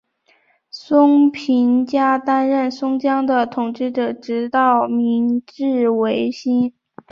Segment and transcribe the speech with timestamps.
[0.71, 6.73] 松平家担任松江的统治者直到明治维新。